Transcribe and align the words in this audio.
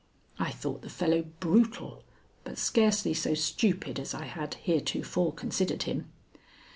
I 0.39 0.49
thought 0.49 0.81
the 0.81 0.89
fellow 0.89 1.21
brutal, 1.39 2.03
but 2.43 2.57
scarcely 2.57 3.13
so 3.13 3.35
stupid 3.35 3.99
as 3.99 4.15
I 4.15 4.25
had 4.25 4.55
heretofore 4.55 5.31
considered 5.31 5.83
him. 5.83 6.09